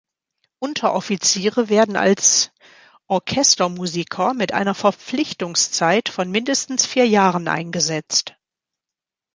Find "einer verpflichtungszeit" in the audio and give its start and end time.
4.51-6.09